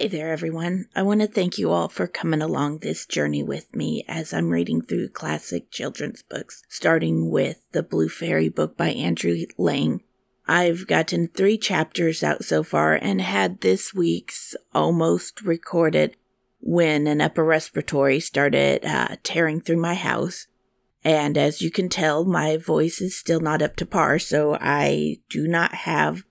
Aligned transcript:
Hey 0.00 0.08
there, 0.08 0.32
everyone. 0.32 0.86
I 0.96 1.02
want 1.02 1.20
to 1.20 1.26
thank 1.26 1.58
you 1.58 1.70
all 1.70 1.88
for 1.88 2.06
coming 2.06 2.40
along 2.40 2.78
this 2.78 3.04
journey 3.04 3.42
with 3.42 3.76
me 3.76 4.02
as 4.08 4.32
I'm 4.32 4.48
reading 4.48 4.80
through 4.80 5.10
classic 5.10 5.70
children's 5.70 6.22
books, 6.22 6.62
starting 6.70 7.28
with 7.28 7.60
the 7.72 7.82
Blue 7.82 8.08
Fairy 8.08 8.48
book 8.48 8.78
by 8.78 8.92
Andrew 8.92 9.36
Lang. 9.58 10.00
I've 10.48 10.86
gotten 10.86 11.28
three 11.28 11.58
chapters 11.58 12.22
out 12.22 12.46
so 12.46 12.62
far 12.62 12.94
and 12.94 13.20
had 13.20 13.60
this 13.60 13.92
week's 13.92 14.56
almost 14.74 15.42
recorded 15.42 16.16
when 16.60 17.06
an 17.06 17.20
upper 17.20 17.44
respiratory 17.44 18.20
started 18.20 18.86
uh, 18.86 19.16
tearing 19.22 19.60
through 19.60 19.82
my 19.82 19.96
house. 19.96 20.46
And 21.04 21.36
as 21.36 21.60
you 21.60 21.70
can 21.70 21.90
tell, 21.90 22.24
my 22.24 22.56
voice 22.56 23.02
is 23.02 23.14
still 23.14 23.40
not 23.40 23.60
up 23.60 23.76
to 23.76 23.84
par, 23.84 24.18
so 24.18 24.56
I 24.58 25.18
do 25.28 25.46
not 25.46 25.74
have 25.74 26.24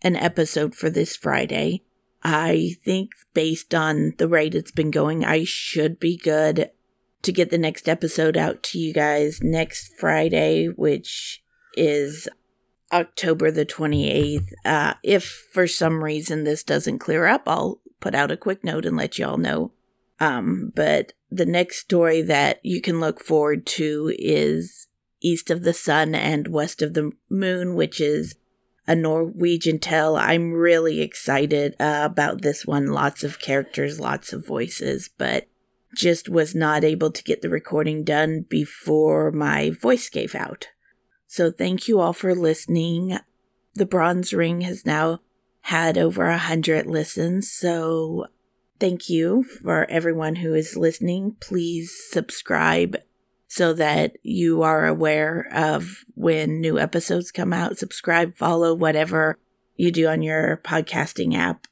an 0.00 0.16
episode 0.16 0.74
for 0.74 0.88
this 0.88 1.16
Friday. 1.16 1.82
I 2.22 2.76
think 2.84 3.10
based 3.32 3.74
on 3.74 4.14
the 4.18 4.28
rate 4.28 4.54
it's 4.54 4.70
been 4.70 4.90
going, 4.90 5.24
I 5.24 5.44
should 5.44 5.98
be 5.98 6.16
good 6.16 6.70
to 7.22 7.32
get 7.32 7.50
the 7.50 7.58
next 7.58 7.88
episode 7.88 8.36
out 8.36 8.62
to 8.64 8.78
you 8.78 8.92
guys 8.92 9.40
next 9.42 9.94
Friday, 9.98 10.66
which 10.66 11.42
is 11.74 12.28
October 12.92 13.50
the 13.50 13.66
28th. 13.66 14.52
Uh, 14.64 14.94
if 15.02 15.24
for 15.52 15.66
some 15.66 16.02
reason 16.02 16.44
this 16.44 16.62
doesn't 16.62 16.98
clear 16.98 17.26
up, 17.26 17.42
I'll 17.46 17.80
put 18.00 18.14
out 18.14 18.30
a 18.30 18.36
quick 18.36 18.64
note 18.64 18.84
and 18.84 18.96
let 18.96 19.18
y'all 19.18 19.36
know. 19.36 19.72
Um, 20.18 20.72
but 20.74 21.12
the 21.30 21.46
next 21.46 21.78
story 21.78 22.22
that 22.22 22.60
you 22.62 22.80
can 22.80 23.00
look 23.00 23.20
forward 23.22 23.64
to 23.66 24.14
is 24.18 24.88
East 25.20 25.50
of 25.50 25.62
the 25.62 25.72
Sun 25.72 26.14
and 26.14 26.48
West 26.48 26.82
of 26.82 26.94
the 26.94 27.12
Moon, 27.28 27.74
which 27.74 28.00
is 28.00 28.34
a 28.90 28.96
Norwegian 28.96 29.78
tale. 29.78 30.16
I'm 30.16 30.52
really 30.52 31.00
excited 31.00 31.76
uh, 31.78 32.00
about 32.02 32.42
this 32.42 32.66
one. 32.66 32.88
Lots 32.88 33.22
of 33.22 33.38
characters, 33.38 34.00
lots 34.00 34.32
of 34.32 34.44
voices, 34.44 35.08
but 35.16 35.46
just 35.94 36.28
was 36.28 36.56
not 36.56 36.82
able 36.82 37.12
to 37.12 37.22
get 37.22 37.40
the 37.40 37.48
recording 37.48 38.02
done 38.02 38.46
before 38.48 39.30
my 39.30 39.70
voice 39.70 40.08
gave 40.08 40.34
out. 40.34 40.70
So 41.28 41.52
thank 41.52 41.86
you 41.86 42.00
all 42.00 42.12
for 42.12 42.34
listening. 42.34 43.16
The 43.74 43.86
Bronze 43.86 44.32
Ring 44.32 44.62
has 44.62 44.84
now 44.84 45.20
had 45.60 45.96
over 45.96 46.24
a 46.24 46.36
hundred 46.36 46.86
listens, 46.86 47.48
so 47.48 48.26
thank 48.80 49.08
you 49.08 49.44
for 49.44 49.88
everyone 49.88 50.36
who 50.36 50.52
is 50.52 50.76
listening. 50.76 51.36
Please 51.38 51.96
subscribe 52.10 52.96
so 53.52 53.72
that 53.72 54.16
you 54.22 54.62
are 54.62 54.86
aware 54.86 55.48
of 55.52 56.04
when 56.14 56.60
new 56.60 56.78
episodes 56.78 57.32
come 57.32 57.52
out. 57.52 57.76
Subscribe, 57.76 58.36
follow, 58.36 58.72
whatever 58.72 59.40
you 59.74 59.90
do 59.90 60.06
on 60.06 60.22
your 60.22 60.60
podcasting 60.62 61.36
app. 61.36 61.66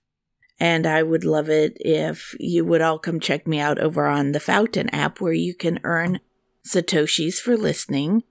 And 0.58 0.88
I 0.88 1.04
would 1.04 1.22
love 1.22 1.48
it 1.48 1.76
if 1.76 2.34
you 2.40 2.64
would 2.64 2.80
all 2.80 2.98
come 2.98 3.20
check 3.20 3.46
me 3.46 3.60
out 3.60 3.78
over 3.78 4.08
on 4.08 4.32
the 4.32 4.40
Fountain 4.40 4.88
app 4.90 5.20
where 5.20 5.32
you 5.32 5.54
can 5.54 5.78
earn 5.84 6.18
Satoshis 6.66 7.36
for 7.36 7.56
listening. 7.56 8.24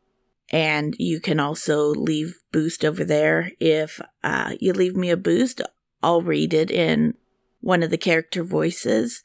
And 0.52 0.94
you 1.00 1.22
can 1.22 1.40
also 1.40 1.86
leave 1.88 2.42
boost 2.52 2.84
over 2.84 3.06
there. 3.06 3.54
If 3.62 4.02
uh, 4.26 4.56
you 4.60 4.74
leave 4.74 4.98
me 4.98 5.10
a 5.10 5.16
boost, 5.16 5.62
I'll 6.04 6.22
read 6.22 6.54
it 6.54 6.70
in 6.70 7.14
one 7.62 7.82
of 7.82 7.92
the 7.92 7.98
character 7.98 8.44
voices. 8.44 9.24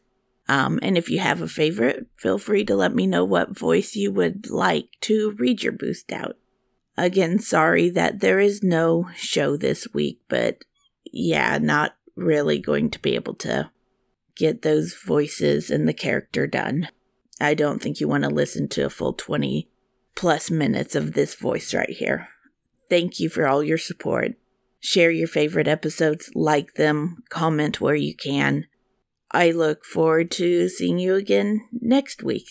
Um, 0.48 0.78
and 0.82 0.98
if 0.98 1.08
you 1.08 1.20
have 1.20 1.40
a 1.40 1.48
favorite, 1.48 2.06
feel 2.16 2.38
free 2.38 2.64
to 2.64 2.74
let 2.74 2.94
me 2.94 3.06
know 3.06 3.24
what 3.24 3.56
voice 3.56 3.94
you 3.94 4.10
would 4.12 4.50
like 4.50 4.88
to 5.02 5.34
read 5.38 5.62
your 5.62 5.72
boost 5.72 6.12
out. 6.12 6.36
Again, 6.96 7.38
sorry 7.38 7.88
that 7.90 8.20
there 8.20 8.40
is 8.40 8.62
no 8.62 9.08
show 9.16 9.56
this 9.56 9.86
week, 9.94 10.20
but 10.28 10.64
yeah, 11.04 11.58
not 11.58 11.96
really 12.16 12.58
going 12.58 12.90
to 12.90 12.98
be 12.98 13.14
able 13.14 13.34
to 13.34 13.70
get 14.36 14.62
those 14.62 14.94
voices 14.94 15.70
and 15.70 15.88
the 15.88 15.94
character 15.94 16.46
done. 16.46 16.88
I 17.40 17.54
don't 17.54 17.80
think 17.80 18.00
you 18.00 18.08
want 18.08 18.24
to 18.24 18.30
listen 18.30 18.68
to 18.68 18.86
a 18.86 18.90
full 18.90 19.14
20 19.14 19.68
plus 20.14 20.50
minutes 20.50 20.94
of 20.94 21.14
this 21.14 21.34
voice 21.34 21.72
right 21.72 21.90
here. 21.90 22.28
Thank 22.90 23.18
you 23.18 23.28
for 23.28 23.46
all 23.46 23.62
your 23.62 23.78
support. 23.78 24.34
Share 24.80 25.10
your 25.10 25.28
favorite 25.28 25.68
episodes, 25.68 26.30
like 26.34 26.74
them, 26.74 27.22
comment 27.30 27.80
where 27.80 27.94
you 27.94 28.14
can. 28.14 28.66
I 29.32 29.50
look 29.50 29.84
forward 29.84 30.30
to 30.32 30.68
seeing 30.68 30.98
you 30.98 31.14
again 31.14 31.66
next 31.72 32.22
week. 32.22 32.48